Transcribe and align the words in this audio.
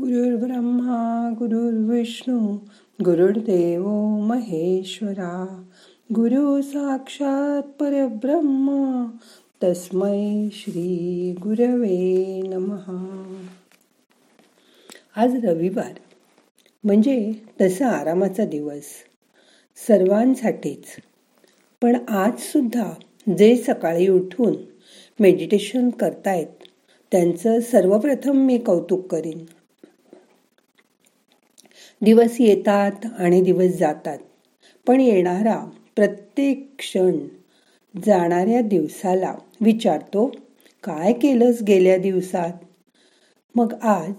गुरुर्ब्रह्मा 0.00 1.34
गुरुर्विष्णू 1.38 2.56
गुरुर्देव 3.04 3.88
महेश्वरा। 4.18 5.64
गुरु 6.14 6.62
साक्षात 6.62 7.62
परब्रह्म 7.62 9.04
तस्मै 9.62 10.48
श्री 10.52 11.34
गुरवे 11.42 12.40
नमहा 12.46 13.34
आज 15.16 15.44
रविवार 15.44 15.92
म्हणजे 16.84 17.32
तसा 17.60 17.86
आरामाचा 17.86 18.44
दिवस 18.44 18.84
सर्वांसाठीच. 19.76 20.84
पण 21.82 21.96
आज 22.08 22.38
सुद्धा 22.38 22.92
जे 23.38 23.56
सकाळी 23.56 24.08
उठून 24.08 24.54
मेडिटेशन 25.20 25.90
करतायत 25.90 26.68
त्यांचं 27.12 27.60
सर्वप्रथम 27.60 28.36
मी 28.36 28.58
कौतुक 28.58 29.06
करीन. 29.06 29.38
दिवस 32.04 32.36
येतात 32.40 33.06
आणि 33.18 33.42
दिवस 33.42 33.70
जातात. 33.70 34.18
पण 34.86 35.00
येणारा 35.00 35.64
प्रत्येक 35.96 36.74
क्षण 36.78 37.18
जाणाऱ्या 38.06 38.60
दिवसाला 38.60 39.34
विचारतो 39.60 40.26
काय 40.84 41.12
केलंस 41.12 41.62
गेल्या 41.62 41.96
दिवसात? 41.96 42.52
मग 43.54 43.74
आज 43.82 44.12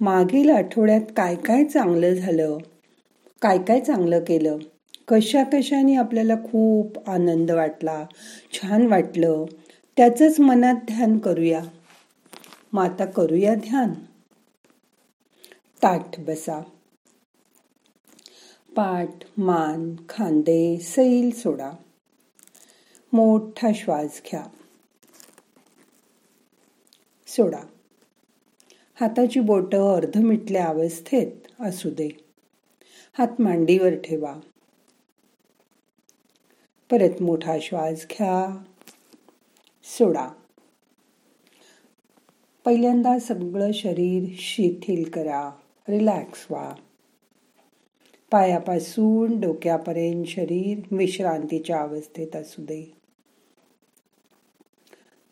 मागील 0.00 0.50
आठवड्यात 0.50 1.00
काय 1.16 1.34
काय 1.34 1.64
चांगलं 1.64 2.14
झालं? 2.14 2.58
काय 3.42 3.58
काय 3.58 3.80
चांगलं 3.80 4.20
केलं? 4.20 4.58
कशा 5.08 5.42
कशाने 5.42 5.94
आपल्याला 5.94 6.34
खूप 6.34 7.10
आनंद 7.10 7.50
वाटला 7.50 8.04
छान 8.52 8.86
वाटलं? 8.86 9.44
त्याचंच 9.96 10.40
मनात 10.40 10.74
ध्यान 10.74 11.18
करूया. 11.18 11.60
मग 12.72 12.82
आता 12.82 13.04
करूया 13.04 13.54
ध्यान. 13.54 13.92
ताठ 15.82 16.20
बसा. 16.20 16.62
पाठ 18.78 19.38
मान 19.38 19.96
खांदे 20.08 20.76
सैल 20.76 21.30
सोडा. 21.30 21.72
मोठा 23.12 23.68
श्वास 23.74 24.22
घ्या. 24.26 24.46
सोडा. 27.26 27.58
हाताची 29.00 29.40
बोट 29.40 29.74
अर्ध 29.74 30.18
मिटल्या 30.18 30.66
अवस्थेत 30.66 31.32
असू 31.60 31.90
दे. 31.90 32.08
हात 33.18 33.40
मांडीवर 33.40 33.94
ठेवा. 33.94 34.34
परत 36.90 37.22
मोठा 37.22 37.56
श्वास 37.62 38.06
घ्या. 38.10 38.62
सोडा. 39.84 40.28
पहिल्यांदा 42.64 43.18
सगळं 43.18 43.72
शरीर 43.72 44.34
शिथिल 44.38 45.10
करा. 45.10 45.50
रिलॅक्स 45.88 46.46
व्हा. 46.50 46.72
पायापासून 48.30 49.40
डोक्यापर्यंत 49.40 50.24
शरीर 50.24 50.96
विश्रांतीच्या 50.96 51.80
अवस्थेत 51.80 52.36
असू 52.36 52.62
दे. 52.62 52.92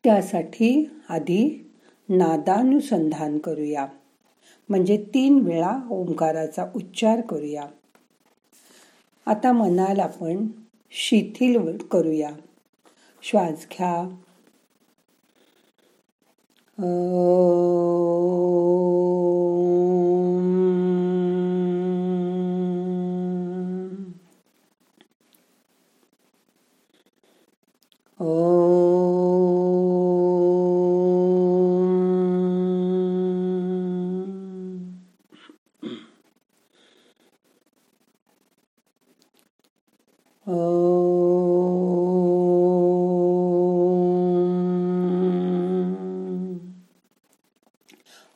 त्यासाठी 0.04 0.90
आधी 1.08 1.70
नादानुसंधान 2.08 3.38
करूया. 3.38 3.86
म्हणजे 4.68 5.04
तीन 5.14 5.38
वेळा 5.38 5.78
ओंकाराचा 5.90 6.66
उच्चार 6.76 7.20
करूया. 7.20 7.64
आता 9.26 9.52
मनाला 9.52 10.02
आपण 10.02 10.46
शिथिल 10.90 11.76
करूया. 11.76 12.30
श्वास 13.22 13.66
घ्या. 13.72 14.16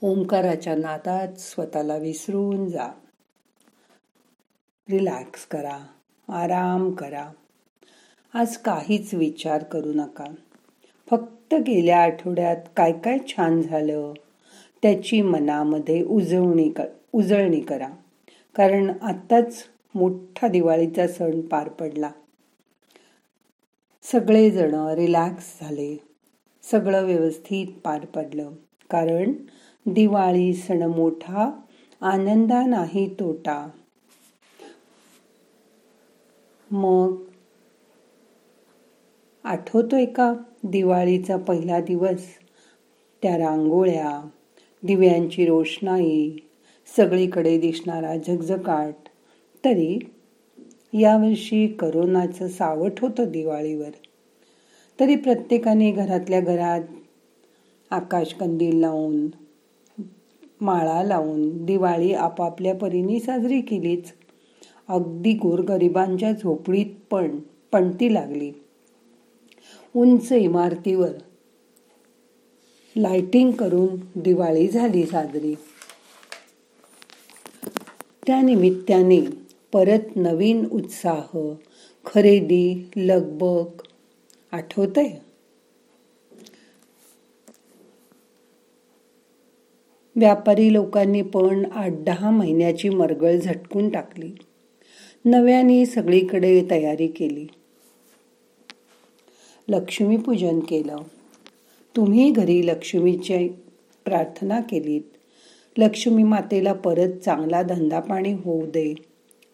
ओंकाराच्या 0.03 0.75
नादात 0.77 1.33
स्वतःला 1.39 1.97
विसरून 1.97 2.69
जा. 2.69 2.89
रिलॅक्स 4.91 5.47
करा. 5.47 5.87
आराम 6.29 6.91
करा. 6.91 7.31
आज 8.35 8.57
काहीच 8.57 9.15
विचार 9.15 9.63
करू 9.63 9.93
नका. 9.93 10.25
फक्त 11.11 11.55
गेल्या 11.55 12.03
आठवड्यात 12.03 12.57
काय 12.77 12.93
काय 12.93 13.19
छान 13.29 13.63
झालं 13.63 14.13
त्याची 14.83 15.23
मनामध्ये 15.23 16.05
उजवणी 16.05 16.73
उजळणी 17.13 17.61
करा. 17.61 17.89
कारण 18.55 18.93
आत्ताच 19.03 19.65
मोठा 19.95 20.49
दिवाळीचा 20.49 21.09
सण 21.09 21.41
पार 21.41 21.69
पडला. 21.69 22.11
सगळेजण 24.03 24.75
रिलॅक्स 24.75 25.61
झाले. 25.61 25.97
सगळं 26.63 27.05
व्यवस्थित 27.05 27.67
पार 27.85 28.05
पडलं. 28.05 28.51
कारण 28.91 29.33
दिवाळी 29.87 30.55
सण 30.55 30.83
मोठा 30.83 31.51
आनंदा 32.01 32.67
नाही 32.67 33.15
तोटा. 33.21 33.69
मग? 36.71 37.17
आठवतोय 39.45 40.05
का 40.05 40.35
दिवाळीचा 40.65 41.37
पहिला 41.37 41.81
दिवस? 41.81 42.27
त्या 43.23 43.39
रांगोळ्या 43.39 44.29
दिव्यांची 44.83 45.47
रोषणाई 45.47 46.31
सगळीकडे 46.97 47.59
दिसणारा 47.59 48.17
झगझगाट. 48.17 48.95
तरी 49.65 49.99
यावर्षी 50.93 51.67
करोनाचं 51.67 52.49
सावट 52.49 52.93
होतं 53.01 53.31
दिवाळीवर. 53.31 53.91
तरी 55.01 55.17
प्रत्येकाने 55.17 55.91
घरातल्या 55.91 56.41
घरात 56.41 56.83
आकाशकंदील 57.91 58.81
लावून 58.81 59.27
माळा 60.61 61.03
लावून 61.03 61.65
दिवाळी 61.65 62.13
आपापल्या 62.13 62.75
परीने 62.75 63.21
साजरी 63.21 63.61
केलीच. 63.61 64.13
अगदी 64.89 65.33
गोरगरिबांच्या 65.33 66.33
झोपडीत 66.33 66.87
पण 67.11 67.39
पणती 67.73 68.15
लागली. 68.15 68.53
उंच 69.97 70.33
इमारतीवर 70.33 71.11
लाइटिंग 72.97 73.51
करून 73.51 74.21
दिवाळी 74.21 74.69
झाली 74.69 75.07
साजरी. 75.07 75.55
त्या 78.27 78.43
निमित्ताने 78.43 79.21
परत 79.73 80.17
नवीन 80.17 80.67
उत्साह 80.73 81.39
खरेदी 82.07 82.91
लगबग 82.97 83.65
आठवतंय? 84.53 85.11
व्यापारी 90.21 90.73
लोकांनी 90.73 91.23
पण 91.23 91.67
आठ 91.73 91.91
दहा 91.93 92.31
महिन्याची 92.31 92.89
मरगळ 92.89 93.37
झटकून 93.37 93.89
टाकली. 93.89 94.33
नव्याने 95.25 95.87
सगळीकडे 95.87 96.67
तयारी 96.71 97.07
केली. 97.07 97.47
लक्ष्मीपूजन 99.69 100.61
केलं. 100.61 100.97
तुम्ही 101.97 102.31
घरी 102.31 102.67
लक्ष्मीची 102.67 103.49
प्रार्थना 104.05 104.61
केलीत. 104.61 105.03
लक्ष्मी 105.79 106.23
मातेला 106.23 106.73
परत 106.73 107.13
चांगला 107.13 107.63
धंदापाणी 107.63 108.33
होऊ 108.33 108.67
दे 108.67 108.95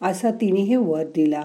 असा 0.02 0.30
तिनेही 0.30 0.76
वर 0.76 1.04
दिला. 1.14 1.44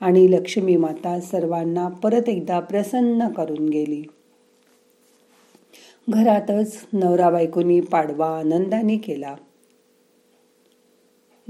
आणि 0.00 0.30
लक्ष्मी 0.30 0.76
माता 0.76 1.20
सर्वांना 1.20 1.88
परत 1.88 2.28
एकदा 2.28 2.60
प्रसन्न 2.60 3.28
करून 3.28 3.68
गेली. 3.68 4.02
घरातच 6.10 6.86
नवरा 6.92 7.30
बायकोनी 7.30 7.80
पाडवा 7.80 8.38
आनंदाने 8.38 8.96
केला. 8.96 9.34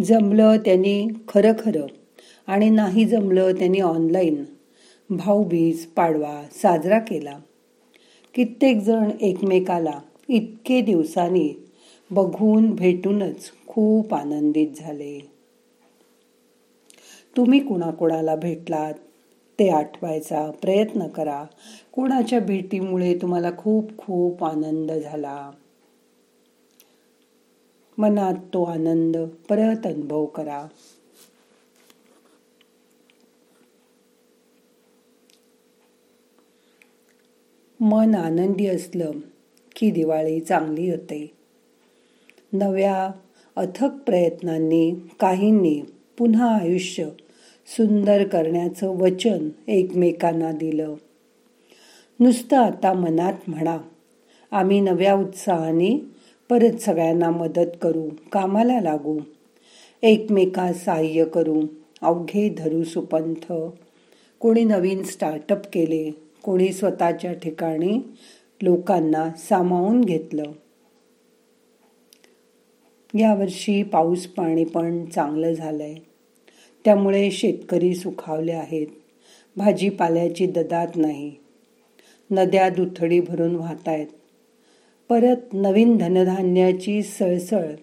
जमलं 0.04 0.56
त्यांनी 0.56 1.08
खरं 1.28 1.52
खरं 1.64 1.86
आणि 2.46 2.70
नाही 2.70 3.04
जमलं 3.04 3.52
त्यांनी 3.52 3.80
ऑनलाईन 3.80 4.44
भाऊबीज 5.10 5.86
पाडवा 5.86 6.42
साजरा 6.52 6.98
केला. 6.98 7.38
कित्येक 8.34 8.78
जण 8.78 9.10
एकमेकाला 9.20 10.00
इतके 10.28 10.80
दिवसांनी 10.80 11.54
बघून 12.10 12.74
भेटूनच 12.74 13.52
खूप 13.66 14.14
आनंदित 14.14 14.68
झाले. 14.76 15.30
तुम्ही 17.36 17.60
कुणाकुणाला 17.60 18.36
भेटलात? 18.36 18.94
ते 19.62 19.68
आठवायचा 19.68 20.50
प्रयत्न 20.50 21.08
करा. 21.08 21.44
कोणाच्या 21.92 22.40
भेटीमुळे 22.40 23.18
तुम्हाला 23.22 23.50
खूप 23.58 23.98
खूप 23.98 24.44
आनंद 24.44 24.92
झाला? 24.92 25.50
मनात 27.98 28.34
तो 28.34 28.64
आनंद 28.64 29.16
परत 29.48 29.86
अनुभव 29.86 30.26
करा. 30.26 30.66
मन 37.80 38.14
आनंदी 38.14 38.66
असलं 38.66 39.10
की 39.76 39.90
दिवाळी 39.90 40.40
चांगली 40.40 40.90
होते. 40.90 41.32
नव्या 42.52 43.10
अथक 43.56 43.90
प्रयत्नांनी 44.06 44.94
काहींनी 45.20 45.82
पुन्हा 46.18 46.58
आयुष्य 46.58 47.08
सुंदर 47.76 48.26
करण्याचं 48.26 48.88
वचन 48.88 49.48
एकमेकांना 49.68 50.52
दिलं. 50.52 50.94
नुसतं 52.20 52.56
आता 52.56 52.92
मनात 52.92 53.32
म्हणा 53.46 53.78
आम्ही 54.50 54.80
नव्या 54.80 55.14
उत्साहाने 55.14 56.04
परत 56.50 56.76
सगळ्यांना 56.76 57.30
मदत 57.30 57.70
करू 57.82 58.08
कामाला 58.32 58.80
लागू 58.80 59.18
एकमेका 60.02 60.72
सहाय्य 60.72 61.24
करू 61.24 61.62
अवघे 62.02 62.48
धरू 62.58 62.84
सुपंथ. 62.84 63.52
कोणी 64.40 64.64
नवीन 64.64 65.02
स्टार्टअप 65.02 65.66
केले 65.72 66.10
कोणी 66.42 66.72
स्वतःच्या 66.72 67.32
ठिकाणी 67.32 67.98
लोकांना 68.62 69.30
सामावून 69.36 70.00
घेतलं. 70.00 70.42
यावर्षी 73.14 73.82
पाऊस 73.82 74.26
पाणी 74.26 74.64
पण 74.64 75.04
चांगलं 75.04 75.52
झालंय. 75.52 75.94
त्यामुळे 76.84 77.30
शेतकरी 77.30 77.94
सुखावले 77.94 78.52
आहेत. 78.52 78.86
भाजीपाल्याची 79.56 80.46
ददात 80.46 80.88
नाही. 80.96 81.32
नद्या 82.30 82.68
दुथडी 82.68 83.20
भरून 83.20 83.56
वाहत 83.56 83.88
आहेत 83.88 84.06
परत 85.08 85.52
नवीन 85.52 85.96
धनधान्याची 85.96 87.02
सळसळ 87.02 87.74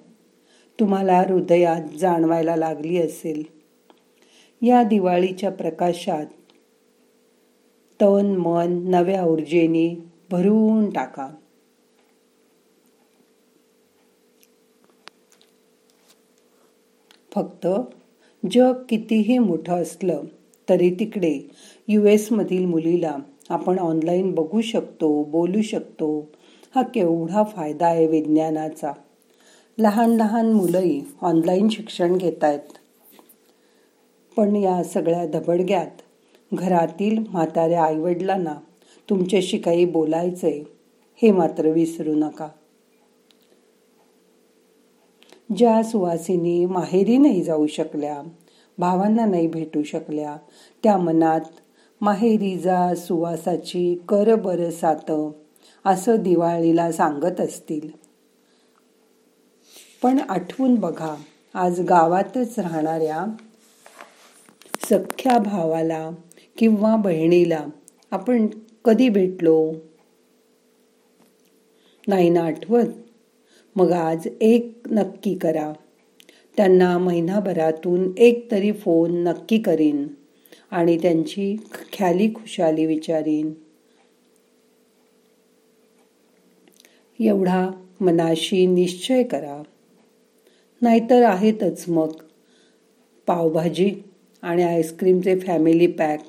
तुम्हाला 0.79 1.19
हृदयात 1.19 1.97
जाणवायला 1.97 2.55
लागली 2.55 2.97
असेल. 2.97 3.43
या 4.61 4.83
दिवाळीच्या 4.83 5.51
प्रकाशात 5.51 6.25
तन 8.01 8.25
मन 8.25 8.89
नव्या 8.89 9.23
ऊर्जेने 9.23 10.03
भरून 10.31 10.89
टाका. 10.89 11.29
फक्त 17.35 17.67
जग 18.43 18.83
कितीही 18.89 19.37
मोठं 19.37 19.81
असलं 19.81 20.21
तरी 20.67 20.89
तिकडे 20.99 21.37
यू 21.87 22.05
एसमधील 22.05 22.65
मुलीला 22.65 23.15
आपण 23.49 23.79
ऑनलाईन 23.79 24.31
बघू 24.35 24.61
शकतो 24.61 25.11
बोलू 25.23 25.61
शकतो. 25.61 26.09
हा 26.75 26.81
केवढा 26.83 27.43
फायदा 27.45 27.87
आहे 27.87 28.05
विज्ञानाचा. 28.07 28.91
लहान 29.77 30.09
लहान 30.11 30.51
मुलंही 30.53 31.01
ऑनलाईन 31.21 31.69
शिक्षण 31.69 32.15
घेत 32.17 32.43
आहेत 32.43 32.77
पण 34.37 34.55
या 34.55 34.83
सगळ्या 34.83 35.25
धबडग्यात 35.25 36.01
घरातील 36.53 37.17
म्हाताऱ्या 37.29 37.83
आईवडिलांना 37.83 38.53
तुमच्याशी 39.09 39.57
काही 39.57 39.85
बोलायचंय 39.85 40.59
हे 41.19 41.31
मात्र 41.31 41.69
विसरू 41.69 42.13
नका. 42.15 42.47
ज्या 45.57 45.83
सुवासिनी 45.83 46.65
माहेरी 46.65 47.17
नाही 47.17 47.43
जाऊ 47.43 47.67
शकल्या 47.67 48.21
भावांना 48.77 49.25
नाही 49.25 49.47
भेटू 49.47 49.83
शकल्या 49.83 50.37
त्या 50.83 50.97
मनात 50.97 51.41
माहेरी 52.01 52.57
जा 52.57 52.95
सुवासाची 52.95 53.95
कर 54.09 54.35
बर 54.35 54.69
सात 54.69 55.11
असं 55.85 56.15
दिवाळीला 56.15 56.91
सांगत 56.91 57.41
असतील. 57.41 57.89
पण 60.03 60.19
आठवून 60.29 60.75
बघा 60.75 61.15
आज 61.53 61.81
गावातच 61.81 62.59
राहणाऱ्या 62.59 63.25
सख्या 64.89 65.39
भावाला 65.39 66.09
किंवा 66.57 66.95
बहिणीला 66.95 67.65
आपण 68.11 68.47
कधी 68.85 69.09
भेटलो? 69.09 69.73
नाही 72.07 72.29
ना 72.29 72.43
आठवत? 72.43 72.85
मग 73.75 73.91
आज 73.91 74.27
एक 74.41 74.77
नक्की 74.91 75.35
करा. 75.35 75.73
त्यांना 76.57 76.97
महिनाभरातून 76.97 78.11
एक 78.17 78.51
तरी 78.51 78.71
फोन 78.71 79.23
नक्की 79.23 79.59
करीन 79.59 80.07
आणि 80.71 80.97
त्यांची 80.97 81.57
ख्याली 81.93 82.33
खुशाली 82.35 82.85
विचारीन. 82.85 83.53
एवढा 87.19 87.69
मनाशी 88.01 88.65
निश्चय 88.65 89.23
करा. 89.23 89.63
नाहीतर 90.81 91.23
आहेतच 91.23 91.85
मग. 91.87 92.11
पावभाजी 93.27 93.95
आणि 94.41 94.63
आईस्क्रीमचे 94.63 95.39
फॅमिली 95.39 95.87
पॅक 95.87 96.19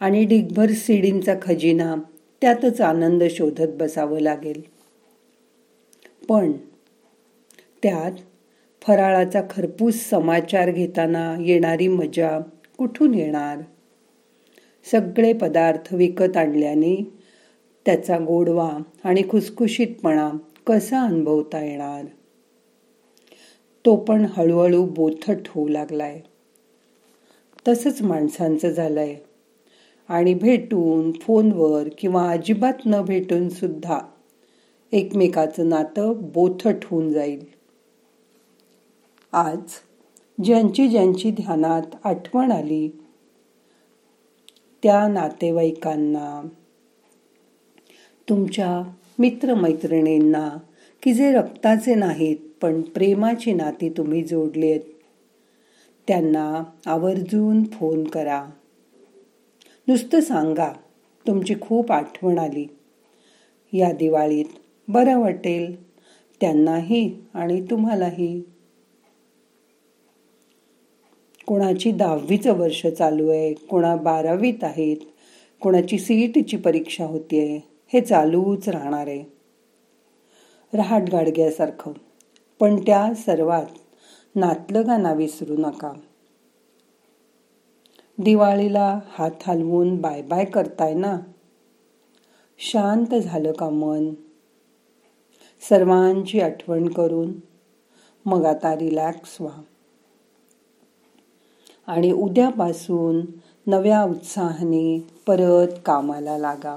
आणि 0.00 0.24
डिगभर 0.24 0.70
सिडींचा 0.70 1.34
खजिना 1.42 1.94
त्यातच 2.40 2.80
आनंद 2.80 3.22
शोधत 3.30 3.68
बसावं 3.78 4.20
लागेल. 4.20 4.73
पण 6.28 6.52
त्यात 7.82 8.12
फराळाचा 8.82 9.42
खरपूस 9.50 9.94
समाचार 9.94 10.70
घेताना 10.70 11.36
येणारी 11.40 11.88
मजा 11.88 12.38
कुठून 12.78 13.14
येणार? 13.14 13.58
सगळे 14.90 15.32
पदार्थ 15.32 15.94
विकत 15.94 16.36
आणल्याने 16.36 17.12
त्याचा 17.86 18.18
गोडवा 18.18 18.78
आणि 19.04 19.22
खुसखुशीतपणा 19.30 20.30
कसा 20.66 21.00
अनुभवता 21.00 21.64
येणार? 21.64 22.04
तो 23.86 23.96
पण 23.96 24.26
हळूहळू 24.36 24.86
बोथट 24.86 25.36
होऊ 25.48 25.68
लागलाय. 25.68 26.20
तसंच 27.68 28.02
माणसांचं 28.02 28.68
झालंय. 28.68 29.16
आणि 30.08 30.34
भेटून 30.34 31.12
फोनवर 31.12 31.88
किंवा 31.98 32.30
अजिबात 32.30 32.74
न 32.86 33.02
भेटून 33.02 33.48
सुद्धा 33.48 33.98
एकमेकाचं 34.94 35.68
नातं 35.68 36.12
बोथट 36.20 36.74
होऊन 36.84 37.12
जाईल. 37.12 37.44
आज 39.32 39.58
ज्यांची 40.44 40.88
ज्यांची 40.88 41.30
ध्यानात 41.30 41.82
आठवण 42.04 42.52
आली 42.52 42.88
त्या 44.82 45.08
नातेवाईकांना 45.08 46.48
तुमच्या 48.28 48.92
मित्रमैत्रिणींना 49.18 50.58
की 51.02 51.12
जे 51.12 51.32
रक्ताचे 51.32 51.94
नाहीत 51.94 52.36
पण 52.60 52.82
प्रेमाची 52.82 53.52
नाती 53.52 53.88
तुम्ही 53.88 54.22
जोडलीत 54.22 54.80
त्यांना 56.08 56.64
आवर्जून 56.86 57.64
फोन 57.64 58.04
करा. 58.04 58.46
नुसतं 59.88 60.20
सांगा 60.20 60.72
तुमची 61.26 61.54
खूप 61.60 61.92
आठवण 61.92 62.38
आली. 62.38 62.66
या 63.72 63.92
दिवाळीत 63.92 64.44
बरं 64.88 65.18
वाटेल 65.18 65.94
त्यांनाही 66.40 67.16
आणि 67.34 67.66
तुम्हालाही. 67.70 68.42
कोणाची 71.46 71.92
दहावीचं 71.92 72.52
वर्ष 72.52 72.86
चालू 72.86 73.28
आहे 73.28 73.54
कोणा 73.54 73.96
बारावीत 73.96 74.64
आहेत 74.64 74.96
कोणाची 75.60 75.98
सीईटीची 75.98 76.56
परीक्षा 76.56 77.04
होतीये 77.06 77.60
हे 77.92 78.00
चालूच 78.00 78.68
राहणार 78.68 79.06
आहे. 79.06 79.24
रहाट 80.74 81.02
गाडग्यासारखं 81.12 81.92
पण 82.60 82.76
त्या 82.76 83.14
सर्वात 83.14 83.66
नातलगांना 84.34 85.12
विसरू 85.12 85.56
नका. 85.56 85.92
दिवाळीला 88.18 89.00
हात 89.08 89.30
हलवून 89.46 90.00
बाय 90.00 90.22
बाय 90.22 90.44
करताय 90.44 90.94
ना? 90.94 91.20
शांत 92.58 93.14
झालं 93.14 93.52
का 93.52 93.70
मन? 93.70 94.14
सर्वांची 95.68 96.40
आठवण 96.40 96.88
करून 96.88 97.32
मग 98.26 98.44
आता 98.44 98.74
रिलॅक्स 98.74 99.40
व्हा. 99.40 99.62
आणि 101.86 102.12
उद्यापासून 102.12 103.20
नव्या 103.66 104.02
उत्साहाने 104.02 105.06
परत 105.26 105.78
कामाला 105.86 106.38
लागा. 106.38 106.76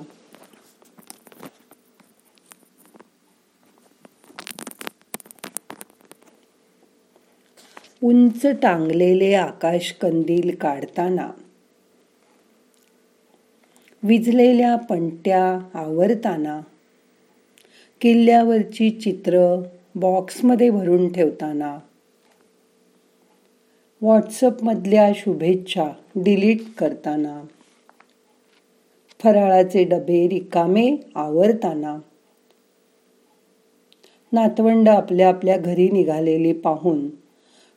उंच 8.03 8.45
टांगलेले 8.45 9.33
आकाश 9.33 9.91
कंदील 9.91 10.55
काढताना 10.55 11.31
विजलेल्या 14.03 14.75
पणत्या 14.75 15.59
आवरताना 15.73 16.61
किल्ल्यावरची 18.01 18.89
चित्र 18.89 19.61
बॉक्समध्ये 19.95 20.69
भरून 20.69 21.13
ठेवताना. 21.13 21.79
व्हॉट्सअपमधल्या 24.01 25.11
शुभेच्छा 25.15 25.87
डिलीट 26.15 26.61
करताना. 26.77 27.43
फराळाचे 29.23 29.83
डबे 29.83 30.27
रिकामे 30.27 30.95
आवरताना. 31.15 31.97
नातवंड 34.31 34.89
आपल्या 34.89 35.27
आपल्या 35.27 35.57
घरी 35.57 35.89
निघालेली 35.89 36.53
पाहून 36.53 37.09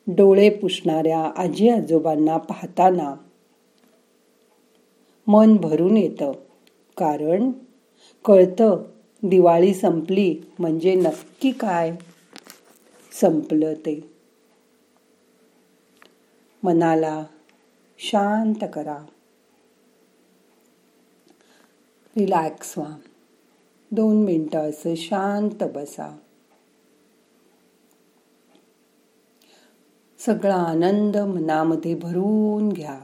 डोळे 0.07 0.49
पुसणाऱ्या 0.49 1.31
आजी 1.37 1.69
आजोबांना 1.69 2.37
पाहताना. 2.37 3.15
मन 5.27 5.55
भरून 5.55 5.97
येतं. 5.97 6.31
कारण 6.97 7.51
कळतं 8.25 8.83
दिवाळी 9.23 9.73
संपली 9.73 10.35
म्हणजे 10.59 10.95
नक्की 10.95 11.51
काय 11.51 11.95
संपलं 13.21 13.73
ते? 13.73 14.11
मनाला 16.63 17.23
शांत 17.97 18.65
करा. 18.73 18.97
रिलॅक्स 22.17 22.77
व्हा 22.77 22.97
दोन 23.91 24.23
मिनटं 24.23 24.69
असं 24.69 24.95
शांत 24.95 25.63
बसा. 25.63 26.17
सगळा 30.19 30.55
आनंद 30.55 31.17
मनामध्ये 31.17 31.95
भरून 31.95 32.69
घ्या. 32.69 32.99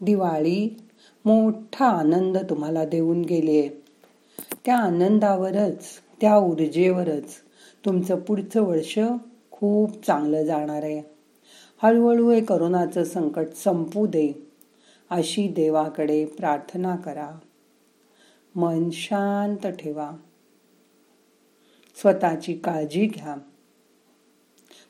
दिवाळी 0.00 0.87
मोठा 1.28 1.86
आनंद 1.86 2.38
तुम्हाला 2.38 2.84
देऊन 2.84 3.22
गेली. 3.22 3.68
त्या 4.64 4.76
आनंदावरच 4.76 5.84
त्या 6.20 6.36
ऊर्जेवरच 6.36 7.34
तुमचं 7.84 8.20
पुढचं 8.20 8.62
वर्ष 8.62 8.98
खूप 9.50 10.06
चांगलं 10.06 10.44
जाणार 10.44 10.82
आहे. 10.82 11.02
हळूहळू 11.82 12.30
हे 12.30 12.40
करोनाचं 12.40 13.04
संकट 13.04 13.46
संपू 13.56 14.06
दे 14.06 14.48
अशी 15.10 15.48
देवाकडे 15.48 16.24
प्रार्थना 16.24 16.96
करा. 16.96 17.30
मन 18.54 18.90
शांत 18.90 19.66
ठेवा. 19.66 20.10
स्वतःची 22.00 22.54
काळजी 22.54 23.06
घ्या. 23.06 23.36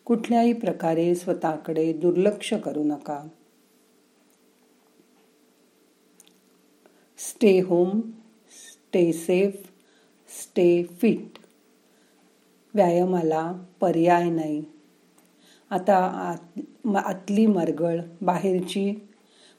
कुठल्याही 0.04 0.52
प्रकारे 0.52 1.14
स्वतःकडे 1.14 1.92
दुर्लक्ष 1.92 2.52
करू 2.52 2.85
नका. 2.85 3.28
Stay 7.19 7.61
home 7.61 8.01
stay 8.51 9.13
safe 9.13 9.55
stay 10.29 10.83
fit. 10.83 11.39
व्यायामाला 12.75 13.53
पर्याय 13.81 14.31
नाही. 14.31 14.65
आता 15.71 15.97
आत 15.97 16.61
आतली 16.97 17.47
मरगळ 17.47 18.01
बाहेरची 18.23 18.95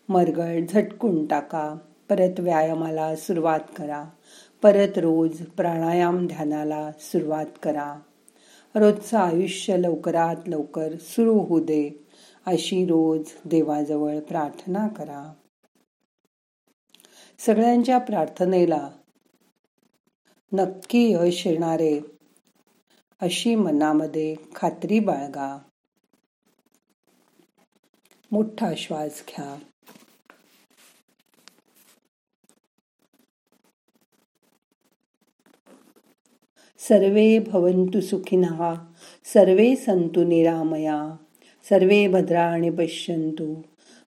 मरगळ 0.10 0.66
झटकून 0.66 1.26
टाका. 1.26 1.76
परत 2.10 2.40
व्यायामाला 2.40 3.16
सुरुवात 3.16 3.60
करा. 3.78 4.06
परत 4.62 4.98
रोज 4.98 5.42
प्राणायाम 5.42 6.28
ध्यानाला 6.28 6.92
सुरुवात 7.00 7.46
करा. 7.64 8.00
रोजचं 8.76 9.18
आयुष्य 9.18 9.78
लवकरात 9.78 10.50
लवकर 10.50 10.90
सुरू 11.02 11.40
होऊ 11.40 11.60
दे. 11.60 12.06
अशी 12.46 12.86
रोज 12.86 13.24
देवाजवळ 13.46 14.20
प्रार्थना 14.20 14.88
करा. 14.88 15.34
सगळ्यांच्या 17.46 17.98
प्रार्थनेला. 17.98 18.90
नक्की 20.54 21.12
यश 21.12 21.48
येणारे. 21.48 22.02
अशी 23.22 23.56
मनामध्ये 23.56 24.36
खात्री 24.56 25.00
बाळगा. 25.00 25.60
मोठा 28.32 28.74
श्वास 28.78 29.24
घ्या. 29.30 29.60
सर्वे 36.80 37.40
भवन्तु 37.40 38.02
सुखिनः 38.02 38.74
सर्वे 39.34 39.76
सन्तु 39.76 40.24
निरामया 40.24 41.16
सर्वे 41.70 42.08
भद्राणि 42.08 42.70
पश्यन्तु 42.70 43.62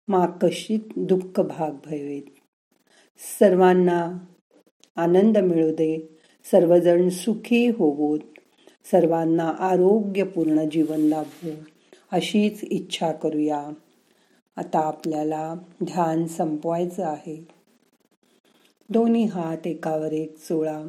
मा 0.09 0.27
कश्चित् 0.27 0.93
दुःख 0.97 1.41
भाग 1.41 1.71
भवेत 1.73 2.42
सर्वांना 3.23 4.19
आनंद 4.97 5.39
मिळू 5.39 5.71
दे. 5.71 6.19
सर्वजण 6.51 7.09
सुखी 7.09 7.69
होवोत. 7.69 8.19
सर्वांना 8.91 9.49
आरोग्यपूर्ण 9.49 10.69
जीवन 10.69 11.01
लाभो 11.01 11.49
अशीच 12.13 12.61
इच्छा 12.63 13.13
करूया. 13.13 13.67
आता 14.57 14.79
आपल्याला 14.79 15.55
ध्यान 15.85 16.27
संपवायचं 16.27 17.05
आहे. 17.05 17.49
दोन्ही 18.89 19.25
हात 19.25 19.67
एकावर 19.67 20.13
एक 20.13 20.39
चोळा. 20.39 20.83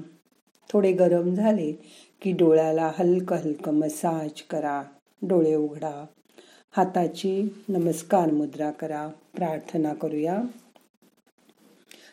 थोडे 0.73 0.91
गरम 0.91 1.35
झाले 1.35 1.71
की 2.21 2.31
डोळ्याला 2.31 2.91
हलकं 2.95 3.35
हलकं 3.35 3.73
मसाज 3.73 4.41
करा. 4.41 4.83
डोळे 5.21 5.55
उघडा. 5.55 6.05
हाताची 6.71 7.47
नमस्कार 7.69 8.31
मुद्रा 8.31 8.71
करा. 8.71 9.09
प्रार्थना 9.35 9.93
करूया. 9.93 10.41